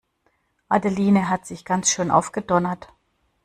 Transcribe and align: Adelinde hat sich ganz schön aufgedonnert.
Adelinde 0.67 1.29
hat 1.29 1.45
sich 1.45 1.63
ganz 1.63 1.91
schön 1.91 2.09
aufgedonnert. 2.09 2.87